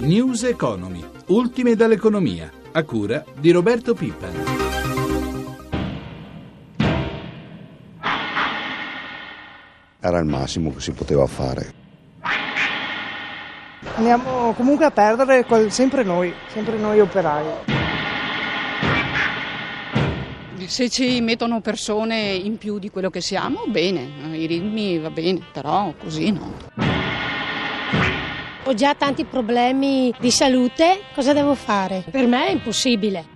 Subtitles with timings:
[0.00, 4.28] News Economy, ultime dall'economia, a cura di Roberto Pippa.
[10.00, 11.74] Era il massimo che si poteva fare.
[13.96, 17.44] Andiamo comunque a perdere quel- sempre noi, sempre noi operai.
[20.64, 25.40] Se ci mettono persone in più di quello che siamo, bene, i ritmi va bene,
[25.52, 26.99] però così no.
[28.70, 32.04] Ho già tanti problemi di salute, cosa devo fare?
[32.08, 33.26] Per me è impossibile.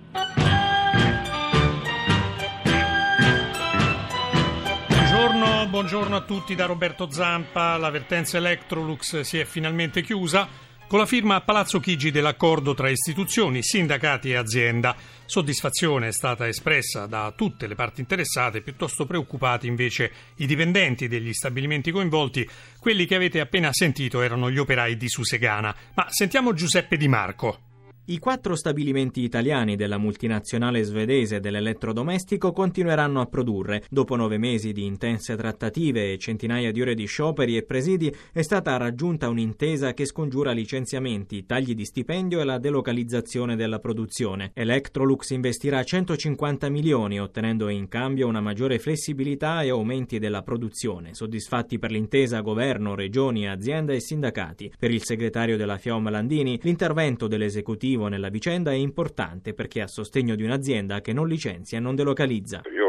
[4.87, 7.75] Buongiorno, buongiorno a tutti da Roberto Zampa.
[7.75, 10.47] La vertenza Electrolux si è finalmente chiusa
[10.87, 14.95] con la firma a Palazzo Chigi dell'accordo tra istituzioni, sindacati e azienda.
[15.25, 21.33] Soddisfazione è stata espressa da tutte le parti interessate, piuttosto preoccupati invece i dipendenti degli
[21.33, 22.47] stabilimenti coinvolti.
[22.79, 25.75] Quelli che avete appena sentito erano gli operai di Susegana.
[25.95, 27.64] Ma sentiamo Giuseppe Di Marco.
[28.07, 33.83] I quattro stabilimenti italiani della multinazionale svedese dell'elettrodomestico continueranno a produrre.
[33.89, 38.43] Dopo nove mesi di intense trattative e centinaia di ore di scioperi e presidi, è
[38.43, 44.51] stata raggiunta un'intesa che scongiura licenziamenti, tagli di stipendio e la delocalizzazione della produzione.
[44.53, 51.15] Electrolux investirà 150 milioni, ottenendo in cambio una maggiore flessibilità e aumenti della produzione.
[51.15, 54.71] Soddisfatti per l'intesa governo, regioni, azienda e sindacati.
[54.77, 60.35] Per il segretario della FIOM Landini, l'intervento dell'esecutivo nella vicenda è importante perché a sostegno
[60.35, 62.61] di un'azienda che non licenzia e non delocalizza.
[62.75, 62.84] Io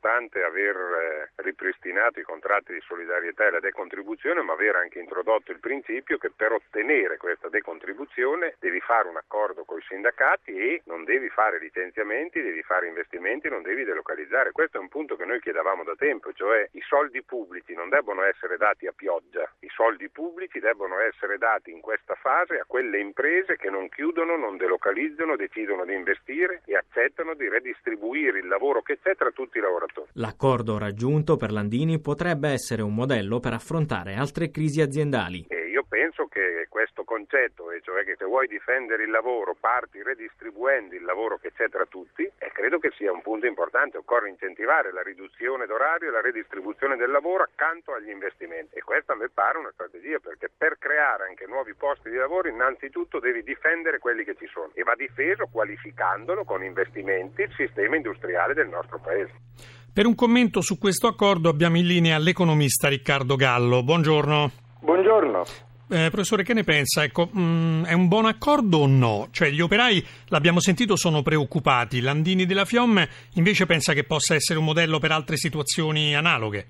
[0.00, 5.52] importante aver eh, ripristinato i contratti di solidarietà e la decontribuzione, ma aver anche introdotto
[5.52, 10.80] il principio che per ottenere questa decontribuzione devi fare un accordo con i sindacati e
[10.86, 14.52] non devi fare licenziamenti, devi fare investimenti, non devi delocalizzare.
[14.52, 18.22] Questo è un punto che noi chiedevamo da tempo, cioè i soldi pubblici non debbono
[18.22, 22.98] essere dati a pioggia, i soldi pubblici debbono essere dati in questa fase a quelle
[22.98, 28.80] imprese che non chiudono, non delocalizzano, decidono di investire e accettano di redistribuire il lavoro
[28.80, 29.89] che c'è tra tutti i lavoratori.
[30.14, 35.46] L'accordo raggiunto per Landini potrebbe essere un modello per affrontare altre crisi aziendali.
[35.48, 40.02] E io penso che questo concetto, e cioè che se vuoi difendere il lavoro parti
[40.02, 43.98] redistribuendo il lavoro che c'è tra tutti, e credo che sia un punto importante.
[43.98, 48.76] Occorre incentivare la riduzione d'orario e la redistribuzione del lavoro accanto agli investimenti.
[48.76, 52.48] E questa a me pare una strategia perché per creare anche nuovi posti di lavoro
[52.48, 57.96] innanzitutto devi difendere quelli che ci sono e va difeso qualificandolo con investimenti il sistema
[57.96, 59.79] industriale del nostro paese.
[59.92, 63.82] Per un commento su questo accordo abbiamo in linea l'economista Riccardo Gallo.
[63.82, 64.50] Buongiorno.
[64.82, 65.42] Buongiorno.
[65.90, 67.02] Eh, professore, che ne pensa?
[67.02, 69.26] Ecco, mh, è un buon accordo o no?
[69.32, 72.00] Cioè, gli operai, l'abbiamo sentito, sono preoccupati.
[72.00, 76.66] Landini della FIOM invece pensa che possa essere un modello per altre situazioni analoghe.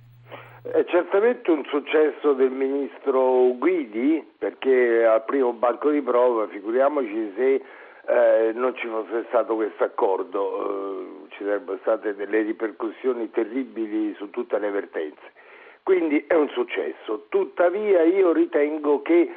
[0.63, 7.63] È certamente un successo del ministro Guidi perché al primo banco di prova, figuriamoci se
[8.07, 14.31] eh, non ci fosse stato questo accordo, eh, ci sarebbero state delle ripercussioni terribili su
[14.31, 15.39] tutte le vertenze.
[15.83, 17.27] Quindi è un successo.
[17.29, 19.33] Tuttavia io ritengo che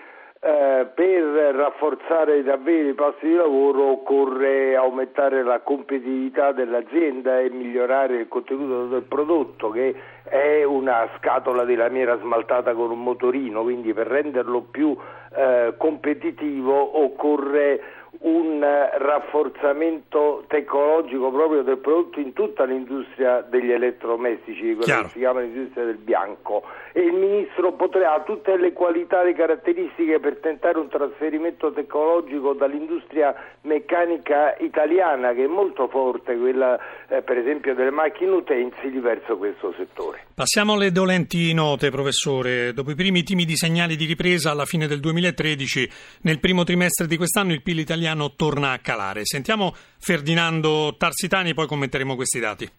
[0.45, 1.23] eh, per
[1.55, 8.87] rafforzare davvero i posti di lavoro occorre aumentare la competitività dell'azienda e migliorare il contenuto
[8.87, 14.65] del prodotto che è una scatola di lamiera smaltata con un motorino, quindi per renderlo
[14.69, 14.93] più
[15.33, 17.81] eh, competitivo occorre
[18.19, 18.63] un
[18.97, 25.85] rafforzamento tecnologico proprio del prodotto in tutta l'industria degli elettrodomestici, quella che si chiama l'industria
[25.85, 26.63] del bianco
[26.93, 31.71] e il ministro potrà ha tutte le qualità e le caratteristiche per tentare un trasferimento
[31.73, 38.99] tecnologico dall'industria meccanica italiana che è molto forte, quella eh, per esempio delle macchine utensili
[38.99, 40.25] verso questo settore.
[40.35, 42.73] Passiamo alle dolenti note, professore.
[42.73, 45.89] Dopo i primi timidi segnali di ripresa alla fine del 2013,
[46.21, 48.02] nel primo trimestre di quest'anno il PIL italiano
[48.35, 49.21] torna a calare.
[49.23, 52.71] Sentiamo Ferdinando Tarsitani, poi commenteremo questi dati.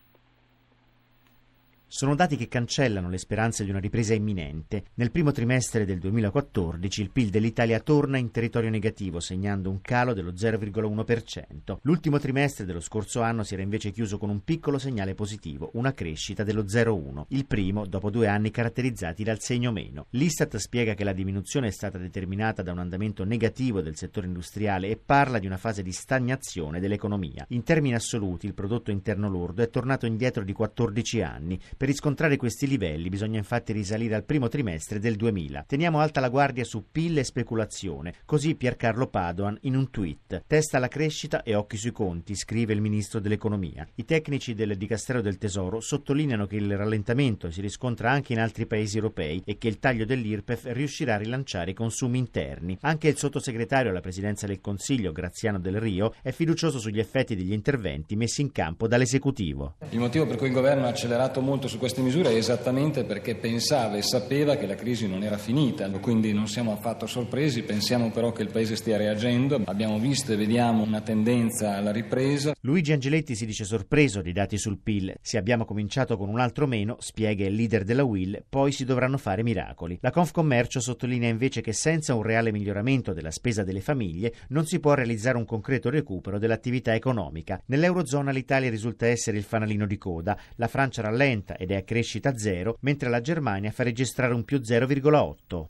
[1.96, 4.86] Sono dati che cancellano le speranze di una ripresa imminente.
[4.94, 10.12] Nel primo trimestre del 2014 il PIL dell'Italia torna in territorio negativo, segnando un calo
[10.12, 11.76] dello 0,1%.
[11.82, 15.92] L'ultimo trimestre dello scorso anno si era invece chiuso con un piccolo segnale positivo, una
[15.94, 20.06] crescita dello 0,1, il primo dopo due anni caratterizzati dal segno meno.
[20.10, 24.88] L'Istat spiega che la diminuzione è stata determinata da un andamento negativo del settore industriale
[24.88, 27.46] e parla di una fase di stagnazione dell'economia.
[27.50, 32.38] In termini assoluti il prodotto interno lordo è tornato indietro di 14 anni Per riscontrare
[32.38, 35.64] questi livelli bisogna infatti risalire al primo trimestre del 2000.
[35.68, 40.44] Teniamo alta la guardia su PIL e speculazione, così Piercarlo Padoan in un tweet.
[40.46, 43.86] Testa la crescita e occhi sui conti, scrive il ministro dell'economia.
[43.96, 48.64] I tecnici del Dicastero del Tesoro sottolineano che il rallentamento si riscontra anche in altri
[48.64, 52.78] paesi europei e che il taglio dell'IRPEF riuscirà a rilanciare i consumi interni.
[52.80, 57.52] Anche il sottosegretario alla presidenza del Consiglio, Graziano Del Rio, è fiducioso sugli effetti degli
[57.52, 59.74] interventi messi in campo dall'esecutivo.
[59.90, 63.34] Il motivo per cui il governo ha accelerato molto su queste misure è esattamente perché
[63.34, 68.10] pensava e sapeva che la crisi non era finita, quindi non siamo affatto sorpresi, pensiamo
[68.10, 72.54] però che il Paese stia reagendo, abbiamo visto e vediamo una tendenza alla ripresa.
[72.60, 75.14] Luigi Angeletti si dice sorpreso dei dati sul PIL.
[75.20, 79.18] Se abbiamo cominciato con un altro meno, spiega il leader della Will, poi si dovranno
[79.18, 79.98] fare miracoli.
[80.00, 84.80] La Confcommercio sottolinea invece che senza un reale miglioramento della spesa delle famiglie non si
[84.80, 87.60] può realizzare un concreto recupero dell'attività economica.
[87.66, 92.36] Nell'Eurozona l'Italia risulta essere il fanalino di coda, la Francia rallenta ed è a crescita
[92.36, 95.64] zero, mentre la Germania fa registrare un più 0,8.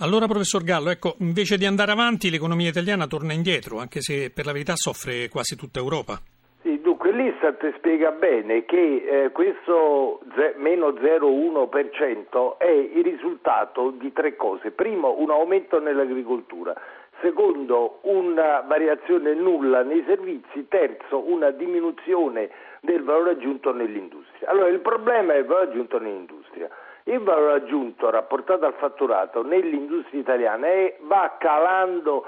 [0.00, 4.46] Allora, professor Gallo, ecco, invece di andare avanti, l'economia italiana torna indietro, anche se per
[4.46, 6.20] la verità soffre quasi tutta Europa.
[6.62, 14.12] Sì, dunque l'Istat spiega bene che eh, questo ze- meno 0,1% è il risultato di
[14.12, 14.70] tre cose.
[14.70, 16.74] Primo, un aumento nell'agricoltura.
[17.20, 20.68] Secondo, una variazione nulla nei servizi.
[20.68, 22.48] Terzo, una diminuzione
[22.80, 24.48] del valore aggiunto nell'industria.
[24.48, 26.68] Allora, il problema è il valore aggiunto nell'industria.
[27.04, 32.26] Il valore aggiunto rapportato al fatturato nell'industria italiana è, va calando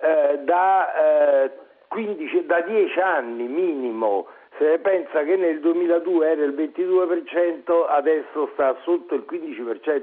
[0.00, 1.50] eh, da, eh,
[1.88, 4.28] 15, da 10 anni minimo.
[4.58, 10.02] Se pensa che nel 2002 era il 22%, adesso sta sotto il 15%, cioè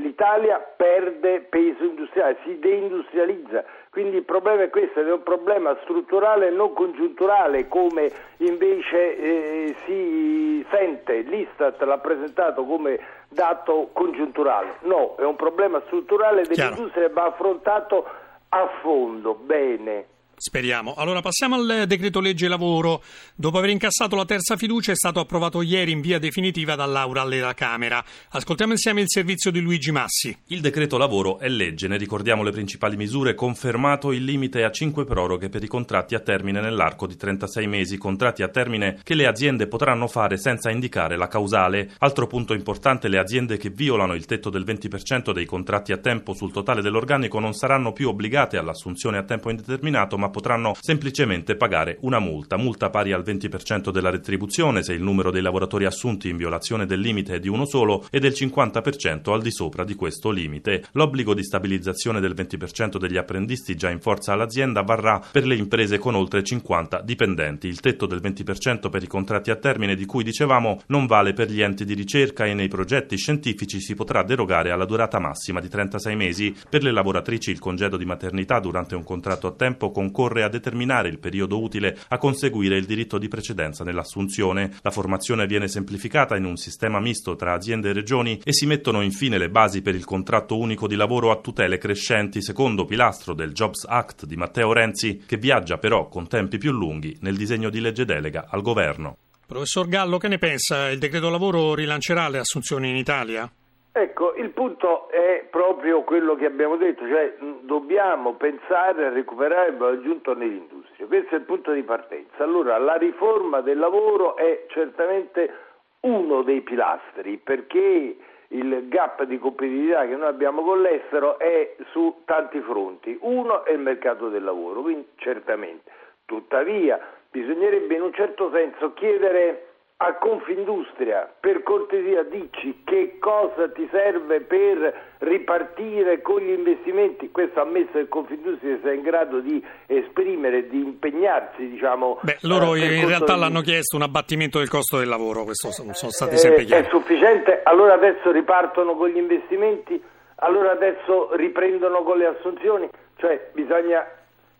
[0.00, 3.64] l'Italia perde peso industriale, si deindustrializza.
[3.90, 9.76] Quindi il problema è questo, è un problema strutturale e non congiunturale come invece eh,
[9.84, 11.20] si sente.
[11.20, 12.98] L'Istat l'ha presentato come
[13.28, 14.76] dato congiunturale.
[14.82, 18.06] No, è un problema strutturale dell'industria e va affrontato
[18.48, 20.06] a fondo, bene.
[20.42, 20.94] Speriamo.
[20.94, 23.02] Allora passiamo al decreto legge lavoro.
[23.34, 27.52] Dopo aver incassato la terza fiducia è stato approvato ieri in via definitiva dall'Aura alla
[27.52, 28.02] Camera.
[28.30, 30.34] Ascoltiamo insieme il servizio di Luigi Massi.
[30.46, 35.04] Il decreto lavoro è legge, ne ricordiamo le principali misure, confermato il limite a 5
[35.04, 39.26] proroghe per i contratti a termine nell'arco di 36 mesi, contratti a termine che le
[39.26, 41.90] aziende potranno fare senza indicare la causale.
[41.98, 46.32] Altro punto importante, le aziende che violano il tetto del 20% dei contratti a tempo
[46.32, 51.98] sul totale dell'organico non saranno più obbligate all'assunzione a tempo indeterminato, ma potranno semplicemente pagare
[52.02, 56.36] una multa, multa pari al 20% della retribuzione se il numero dei lavoratori assunti in
[56.36, 60.30] violazione del limite è di uno solo e del 50% al di sopra di questo
[60.30, 60.84] limite.
[60.92, 65.98] L'obbligo di stabilizzazione del 20% degli apprendisti già in forza all'azienda varrà per le imprese
[65.98, 67.66] con oltre 50 dipendenti.
[67.66, 71.50] Il tetto del 20% per i contratti a termine di cui dicevamo non vale per
[71.50, 75.68] gli enti di ricerca e nei progetti scientifici si potrà derogare alla durata massima di
[75.68, 76.54] 36 mesi.
[76.68, 80.48] Per le lavoratrici il congedo di maternità durante un contratto a tempo concorre concorre a
[80.48, 84.70] determinare il periodo utile a conseguire il diritto di precedenza nell'assunzione.
[84.82, 89.00] La formazione viene semplificata in un sistema misto tra aziende e regioni e si mettono
[89.00, 93.52] infine le basi per il contratto unico di lavoro a tutele crescenti secondo pilastro del
[93.52, 97.80] Jobs Act di Matteo Renzi, che viaggia però con tempi più lunghi nel disegno di
[97.80, 99.16] legge delega al governo.
[99.46, 100.90] Professor Gallo, che ne pensa?
[100.90, 103.50] Il decreto lavoro rilancerà le assunzioni in Italia?
[103.92, 109.76] Ecco, il punto è proprio quello che abbiamo detto, cioè dobbiamo pensare a recuperare il
[109.76, 111.06] valore aggiunto nell'industria.
[111.06, 112.44] Questo è il punto di partenza.
[112.44, 115.52] Allora, la riforma del lavoro è certamente
[116.00, 118.16] uno dei pilastri perché
[118.48, 123.18] il gap di competitività che noi abbiamo con l'estero è su tanti fronti.
[123.22, 125.90] Uno è il mercato del lavoro, quindi certamente.
[126.26, 129.69] Tuttavia, bisognerebbe in un certo senso chiedere
[130.02, 137.60] a Confindustria, per cortesia dici che cosa ti serve per ripartire con gli investimenti, questo
[137.60, 142.20] ammesso che Confindustria sia in grado di esprimere, di impegnarsi, diciamo.
[142.22, 143.40] Beh, loro eh, in realtà di...
[143.40, 146.86] l'hanno chiesto un abbattimento del costo del lavoro, questo sono stati sempre chiari.
[146.86, 147.60] È sufficiente?
[147.64, 150.02] Allora adesso ripartono con gli investimenti?
[150.36, 152.88] Allora adesso riprendono con le assunzioni?
[153.16, 154.06] Cioè bisogna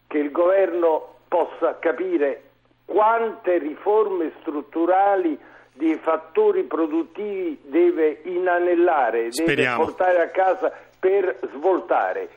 [0.07, 2.50] che il governo possa capire
[2.91, 5.39] quante riforme strutturali
[5.75, 9.79] di fattori produttivi deve inanellare, Speriamo.
[9.79, 12.29] deve portare a casa per svoltare.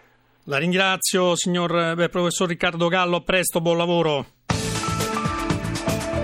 [0.46, 4.26] La ringrazio, signor beh, professor Riccardo Gallo, a presto, buon lavoro.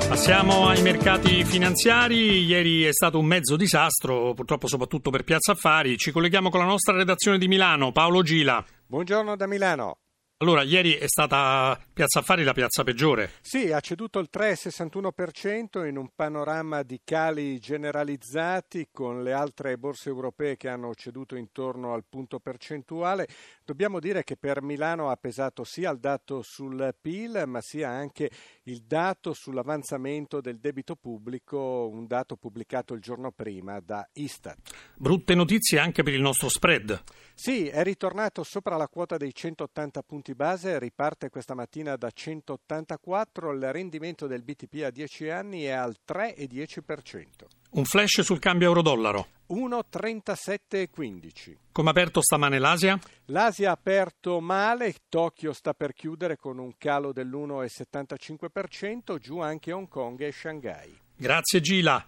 [0.07, 2.43] Passiamo ai mercati finanziari.
[2.43, 5.97] Ieri è stato un mezzo disastro, purtroppo soprattutto per Piazza Affari.
[5.97, 8.63] Ci colleghiamo con la nostra redazione di Milano, Paolo Gila.
[8.85, 9.97] Buongiorno da Milano.
[10.41, 13.31] Allora, ieri è stata Piazza Affari la piazza peggiore.
[13.41, 20.07] Sì, ha ceduto il 3,61% in un panorama di cali generalizzati con le altre borse
[20.07, 23.27] europee che hanno ceduto intorno al punto percentuale.
[23.65, 28.31] Dobbiamo dire che per Milano ha pesato sia il dato sul PIL, ma sia anche
[28.63, 34.57] il dato sull'avanzamento del debito pubblico, un dato pubblicato il giorno prima da Istat.
[34.95, 37.03] Brutte notizie anche per il nostro spread.
[37.33, 42.11] Sì, è ritornato sopra la quota dei 180 punti punti base riparte questa mattina da
[42.11, 47.23] 184, il rendimento del BTP a 10 anni è al 3,10%.
[47.71, 49.27] Un flash sul cambio euro-dollaro.
[49.49, 51.55] 1,3715.
[51.71, 52.99] Come aperto stamane l'Asia?
[53.25, 59.87] L'Asia ha aperto male, Tokyo sta per chiudere con un calo dell'1,75%, giù anche Hong
[59.87, 60.95] Kong e Shanghai.
[61.15, 62.05] Grazie Gila.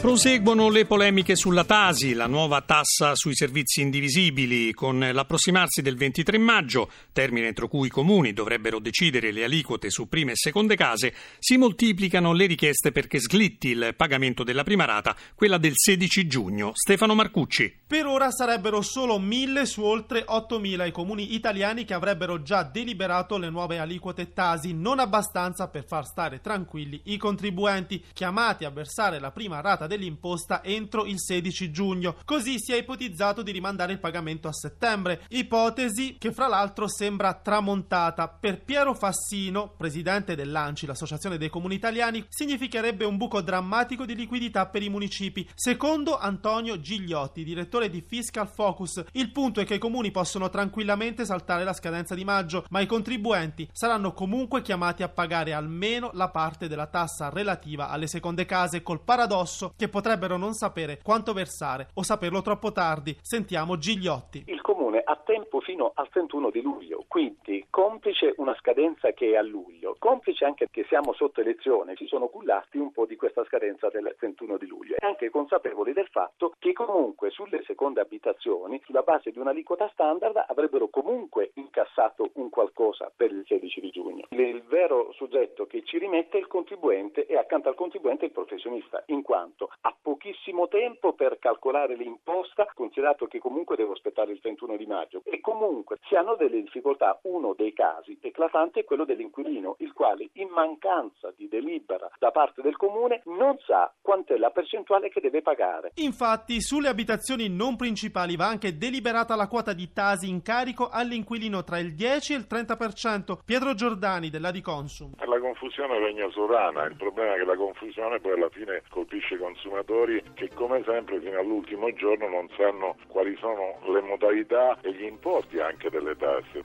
[0.00, 6.38] Proseguono le polemiche sulla Tasi, la nuova tassa sui servizi indivisibili, con l'approssimarsi del 23
[6.38, 11.12] maggio, termine entro cui i comuni dovrebbero decidere le aliquote su prime e seconde case,
[11.38, 16.70] si moltiplicano le richieste perché sglitti il pagamento della prima rata, quella del 16 giugno.
[16.74, 17.74] Stefano Marcucci.
[17.88, 23.38] Per ora sarebbero solo 1000 su oltre 8000 i comuni italiani che avrebbero già deliberato
[23.38, 29.20] le nuove aliquote Tasi, non abbastanza per far stare tranquilli i contribuenti chiamati a versare
[29.20, 32.16] la prima rata dell'imposta entro il 16 giugno.
[32.24, 37.34] Così si è ipotizzato di rimandare il pagamento a settembre, ipotesi che fra l'altro sembra
[37.34, 38.26] tramontata.
[38.26, 44.66] Per Piero Fassino, presidente dell'ANCI, l'Associazione dei Comuni Italiani, significherebbe un buco drammatico di liquidità
[44.66, 45.48] per i municipi.
[45.54, 51.26] Secondo Antonio Gigliotti, direttore di Fiscal Focus, il punto è che i comuni possono tranquillamente
[51.26, 56.30] saltare la scadenza di maggio, ma i contribuenti saranno comunque chiamati a pagare almeno la
[56.30, 61.90] parte della tassa relativa alle seconde case, col paradosso che potrebbero non sapere quanto versare
[61.92, 63.16] o saperlo troppo tardi.
[63.20, 64.44] Sentiamo Gigliotti.
[64.46, 64.62] Il
[64.96, 69.42] comune ha tempo fino al 31 di luglio, quindi complice una scadenza che è a
[69.42, 73.88] luglio, complice anche che siamo sotto elezione, si sono cullati un po' di questa scadenza
[73.88, 79.02] del 31 di luglio e anche consapevoli del fatto che comunque sulle seconde abitazioni, sulla
[79.02, 84.26] base di un'aliquota standard, avrebbero comunque incassato un qualcosa per il 16 di giugno.
[84.30, 89.02] Il vero soggetto che ci rimette è il contribuente e accanto al contribuente il professionista,
[89.06, 94.76] in quanto ha pochissimo tempo per calcolare l'imposta, considerato che comunque devo aspettare il 31
[94.76, 95.22] di maggio.
[95.24, 97.18] E comunque si hanno delle difficoltà.
[97.22, 102.62] Uno dei casi eclatante è quello dell'inquilino, il quale in mancanza di delibera da parte
[102.62, 105.92] del comune non sa quant'è la percentuale che deve pagare.
[105.96, 111.64] Infatti, sulle abitazioni non principali va anche deliberata la quota di tasi in carico all'inquilino
[111.64, 113.38] tra il 10 e il 30%.
[113.44, 115.14] Pietro Giordani della Di Consum.
[115.16, 119.34] Per la confusione regna sovrana, il problema è che la confusione poi alla fine colpisce
[119.34, 124.92] i consumatori che come sempre fino all'ultimo giorno non sanno quali sono le modalità e
[124.92, 126.64] gli importi anche delle tasse.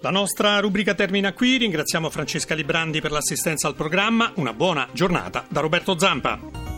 [0.00, 5.44] La nostra rubrica termina qui, ringraziamo Francesca Librandi per l'assistenza al programma, una buona giornata
[5.48, 6.75] da Roberto Zampa.